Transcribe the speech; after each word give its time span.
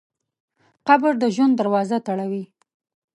قبر 0.87 1.11
د 1.21 1.23
ژوند 1.35 1.53
دروازه 1.57 1.97
تړوي. 2.07 2.43